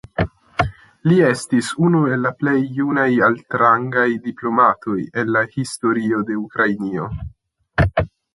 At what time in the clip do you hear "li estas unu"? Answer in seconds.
1.09-1.99